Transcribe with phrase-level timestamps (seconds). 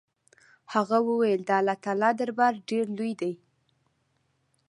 [0.73, 3.33] هغه وويل د الله تعالى دربار ډېر لوى دې.